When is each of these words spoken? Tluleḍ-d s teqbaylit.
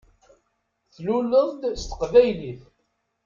Tluleḍ-d 0.93 1.63
s 1.81 1.83
teqbaylit. 1.89 2.61